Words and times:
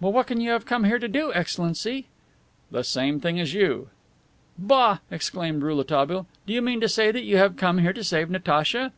"But 0.00 0.10
what 0.12 0.28
can 0.28 0.40
you 0.40 0.50
have 0.50 0.64
come 0.64 0.84
here 0.84 1.00
to 1.00 1.08
do, 1.08 1.32
Excellency?" 1.34 2.06
"The 2.70 2.84
same 2.84 3.18
thing 3.18 3.40
as 3.40 3.52
you." 3.52 3.88
"Bah!" 4.56 4.98
exclaimed 5.10 5.64
Rouletabille, 5.64 6.28
"do 6.46 6.52
you 6.52 6.62
mean 6.62 6.80
to 6.80 6.88
say 6.88 7.10
that 7.10 7.24
you 7.24 7.36
have 7.38 7.56
come 7.56 7.78
here 7.78 7.92
to 7.92 8.04
save 8.04 8.30
Natacha?" 8.30 8.92